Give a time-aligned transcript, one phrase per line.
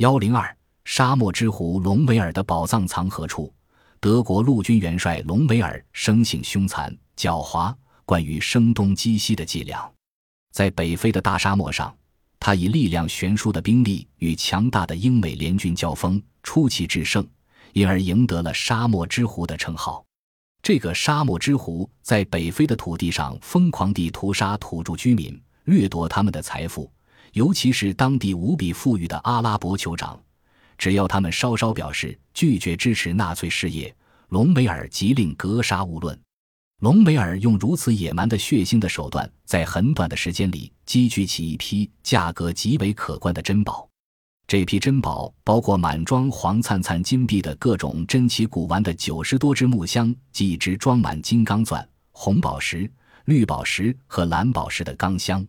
[0.00, 0.56] 幺零二，
[0.86, 3.52] 沙漠之狐隆美尔的宝藏藏何处？
[4.00, 7.74] 德国陆军元帅隆美尔生性凶残狡猾，
[8.06, 9.92] 惯于声东击西的伎俩，
[10.52, 11.94] 在北非的大沙漠上，
[12.38, 17.22] 他以力量悬殊的兵力与强大的英美联军交锋，出奇制胜，
[17.74, 20.02] 因而赢得了“沙漠之狐”的称号。
[20.62, 26.90] 这个“沙漠之狐”在北非的土地上疯狂地屠杀土著居民，掠夺他们的财富，
[27.32, 30.20] 尤其是当地无比富裕的阿拉伯酋长。
[30.78, 33.94] 只要他们稍稍表示拒绝支持纳粹事业，
[34.28, 36.18] 隆美尔即令格杀勿论。
[36.80, 43.86] 隆美尔用如此野蛮的血腥的手段，在很短的时间里积聚起一批价格极为可观的珍宝。
[44.46, 52.90] 这批珍宝包括满装黄灿灿金币的各种珍奇古玩的九十多只木箱及一只装满金刚钻、红宝石、
[53.26, 55.46] 绿宝石和蓝宝石的钢箱。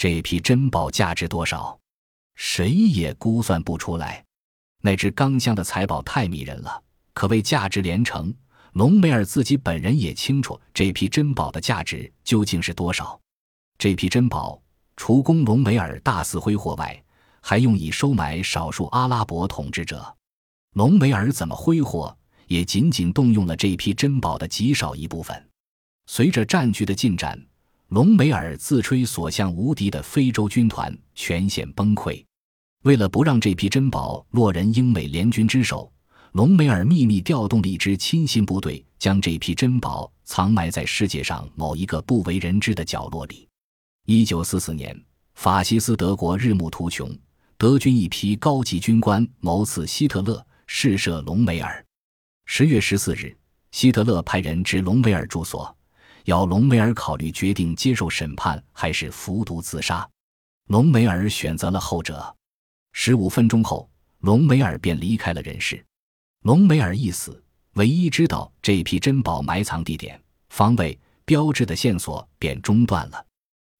[0.00, 1.78] 这批珍宝价值多少？
[2.34, 4.24] 谁也估算不出来。
[4.80, 6.82] 那只钢箱的财宝太迷人了，
[7.12, 8.34] 可谓价值连城。
[8.72, 13.20] 隆美尔自己本人也清楚这批珍宝的价值究竟是多少。
[13.76, 14.58] 这批珍宝
[14.96, 17.04] 除供隆美尔大肆挥霍外，
[17.42, 20.16] 还用以收买少数阿拉伯统治者。
[20.76, 25.46] 隆美尔怎么挥霍，也仅仅动用了这批珍宝的极少一部分。
[26.06, 27.38] 随着战局的进展，
[27.90, 32.24] 隆美尔自吹所向无敌的非洲军团全线崩溃。
[32.84, 35.92] 为了不让这批珍宝落人英美联军之手，
[36.32, 43.48] 隆美尔秘密调动了一支亲信部队，将这批珍宝藏埋在世界上某一个不为人知的角落里。
[44.06, 44.96] 一九四四年，
[45.34, 47.12] 法西斯德国日暮途穷，
[47.58, 51.84] 德军一批高级军官谋刺希特勒，试射隆美尔。
[52.46, 53.36] 十月十四日，
[53.72, 55.76] 希特勒派人至隆美尔住所，
[56.30, 60.08] 要隆美尔考虑决定接受审判还是服毒自杀。
[60.68, 62.32] 隆美尔选择了后者。
[62.92, 65.84] 十五分钟后，隆美尔便离开了人世。
[66.42, 67.42] 隆美尔一死，
[67.72, 73.26] 唯一知道这批珍宝埋藏地点、方位、标志的线索便中断了。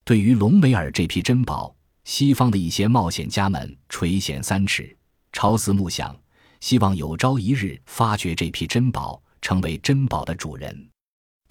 [0.05, 1.73] 对于隆美尔这批珍宝，
[2.03, 4.97] 西方的一些冒险家们垂涎三尺，
[5.33, 6.17] 朝思暮想，
[6.59, 10.90] 希望有朝一日发掘这批珍宝，成为珍宝的主人。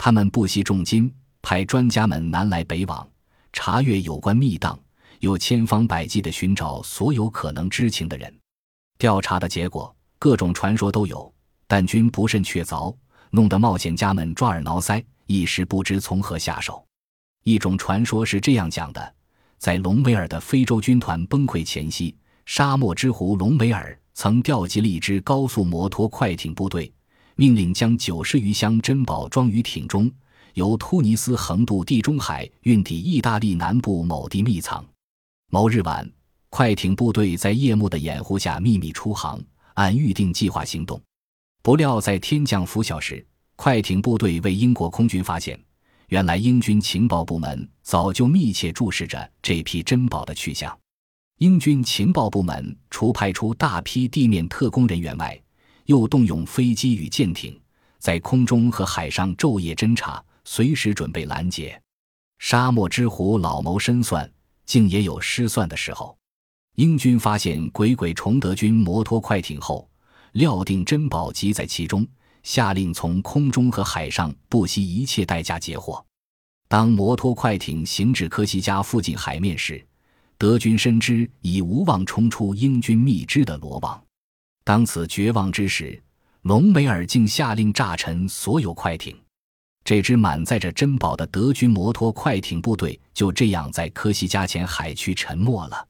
[0.02, 1.12] 他们不惜重金，
[1.42, 3.06] 派专家们南来北往，
[3.52, 4.80] 查阅有关密档。
[5.18, 8.34] 又千方百计地寻找所有可能知情的人，
[8.96, 11.30] 调查的结果各种传说都有，
[11.66, 12.96] 但均不甚确凿，
[13.30, 16.82] 弄得冒险家们抓耳挠腮，一时不知从何下手。
[17.44, 19.14] 一种传说是这样讲的：
[19.58, 22.16] 在隆美尔的非洲军团崩溃前夕，
[22.46, 26.90] 沙漠之狐隆美尔曾调集了一支高速摩托快艇部队，
[27.40, 30.12] 命令将九十余箱珍宝装于艇中，
[30.52, 34.84] 由突尼斯横渡地中海，运抵意大利南部某地密藏。
[35.50, 36.06] 某日晚，
[36.50, 39.42] 快艇部队在夜幕的掩护下秘密出航，
[39.72, 41.00] 按预定计划行动。
[41.62, 43.26] 不料在天降拂晓时，
[43.56, 45.58] 快艇部队为英国空军发现，
[46.08, 50.78] 原来英军情报部门早就密切注视着这批珍宝的去向。
[51.38, 55.42] 英军情报部门除派出大批地面特工人员外，
[55.86, 57.60] 又动用飞机与舰艇，
[57.98, 61.80] 在空中和海上昼夜侦察，随时准备拦截。
[62.38, 64.30] 沙漠之狐老谋深算。
[64.70, 66.16] 竟也有失算的时候。
[66.76, 69.90] 英军发现鬼鬼崇德军摩托快艇后，
[70.34, 72.06] 料定珍宝即在其中，
[72.44, 76.06] 下令从空中和海上不惜一切代价截获。
[76.68, 79.84] 当摩托快艇行至科西嘉附近海面时，
[80.38, 84.00] 德军深知已无望冲出英军密支的罗网。
[84.70, 86.00] 当此绝望之时，
[86.42, 89.20] 隆美尔竟下令炸沉所有快艇。
[89.82, 95.88] 这支满载着珍宝的德军摩托快艇部队就这样在科西嘉前海区沉没了。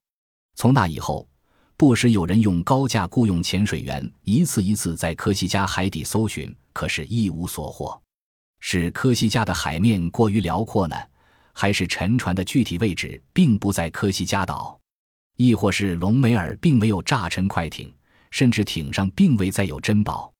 [0.55, 1.29] 从那以后，
[1.77, 8.01] 不时有人用高价雇佣潜水员，一次一次在科西嘉海底搜寻，可是一无所获。
[8.61, 10.97] 是科西嘉的海面过于辽阔呢，
[11.53, 14.81] 还是沉船的具体位置并不在科西嘉岛，
[15.37, 17.93] 亦或是隆美尔并没有炸沉快艇，
[18.31, 20.33] 甚至艇上并未载有珍宝？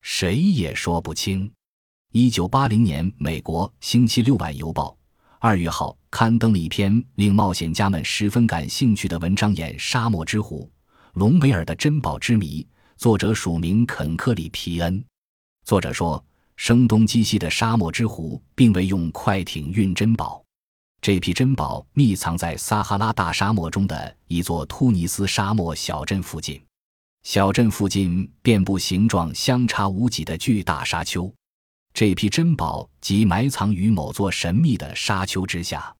[0.00, 1.50] 谁也说不清。
[2.12, 4.90] 一九八零年，美国《星期六晚邮报》
[5.38, 10.70] 二月号刊登了一篇令冒险家们十分感兴趣的文章，演《沙漠之狐
[11.14, 12.62] 隆美尔的珍宝之谜》。
[12.96, 15.04] 作者署名肯克里皮恩。
[15.64, 16.24] 作者说，
[16.56, 20.44] 声东击西的沙漠之狐并未用快艇运珍宝，
[21.00, 26.62] 这批珍宝密藏在撒哈拉大沙漠中的一座突尼斯沙漠小镇附近。
[27.22, 31.32] 小镇附近遍布形状相差无几的巨大沙丘。
[31.94, 35.94] 这批珍宝即埋藏于某座神秘的沙丘之下。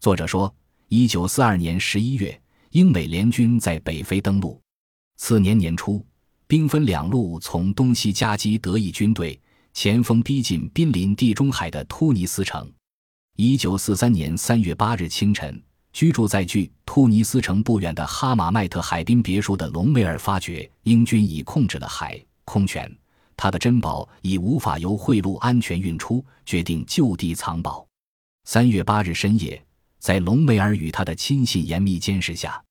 [0.00, 0.54] 作者说，
[0.88, 2.38] 一九四二年十一月，
[2.72, 4.60] 英美联军在北非登陆，
[5.16, 6.04] 次年年初，
[6.46, 9.40] 兵分两路从东西夹击德意军队，
[9.72, 12.70] 前锋逼近濒临地中海的突尼斯城。
[13.36, 15.62] 一九四三年三月八日清晨，
[15.98, 22.88] 居住在距突尼斯城不远的哈马迈特海滨别墅的隆美尔发觉，英军已控制了海空权，
[23.36, 27.84] 他的珍宝已无法由贿赂安全运出，决定就地藏宝。
[28.44, 29.60] 三月八日深夜，
[29.98, 32.62] 在隆美尔与他的亲信严密监视下，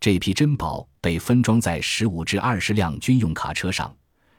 [0.00, 3.94] 这批珍宝被分装在十五至二十辆军用卡车上，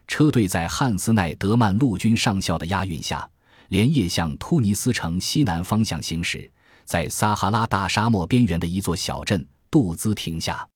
[0.08, 3.30] 车队在汉斯奈德曼陆军上校的押运下。
[3.70, 6.52] 连夜向突尼斯城西南方向行驶，
[6.86, 10.68] 在撒哈拉大沙漠边缘的一座小镇杜兹停下。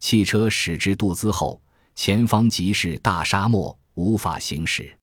[0.00, 1.60] 汽车驶至杜兹后，
[1.94, 4.96] 前方即是大沙漠，无法行驶。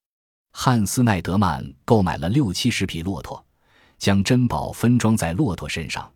[0.51, 3.43] 汉斯奈德曼购买了六七十匹骆驼，
[3.97, 6.11] 将珍宝分装在骆驼身上，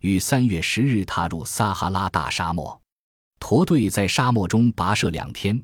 [0.00, 2.80] 于三月十日踏入撒哈拉大沙漠。
[3.38, 5.62] 驼队在沙漠中跋涉两天。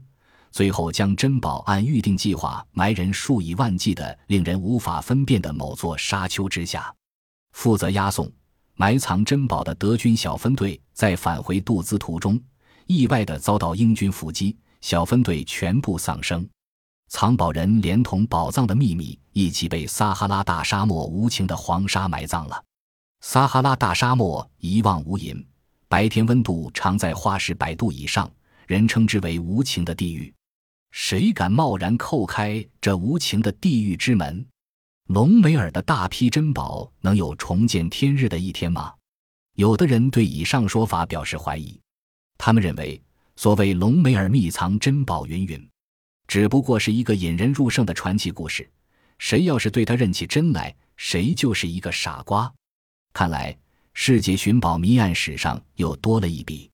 [0.50, 6.92] 最后将珍宝按预定计划埋人数以万计的令人无法分辨的某座沙丘之下。
[7.52, 8.30] 负责押送、
[8.74, 12.40] 埋藏珍宝的德军小分队在返回杜兹途中，
[12.86, 16.48] 意外地遭到英军伏击，小分队全部丧生。
[17.08, 22.62] 藏宝人连同宝藏的秘密一起被撒哈拉大沙漠无情的黄沙埋葬了。
[23.20, 25.44] 撒哈拉大沙漠一望无垠，
[25.88, 28.30] 白天温度常在华氏百度以上，
[28.66, 30.32] 人称之为无情的地狱。
[30.90, 34.46] 谁敢贸然叩开这无情的地狱之门？
[35.08, 38.92] 隆美尔的大批珍宝能有重见天日的一天吗？
[39.54, 41.80] 有的人对以上说法表示怀疑。
[42.36, 43.00] 他们认为，
[43.34, 45.66] 所谓隆美尔秘藏珍宝云云，
[46.26, 48.70] 只不过是一个引人入胜的传奇故事。
[49.16, 52.52] 谁要是对他认起真来，谁就是一个傻瓜。
[53.14, 53.56] 看来，
[53.94, 56.70] 世界寻宝谜案史上又多了一笔。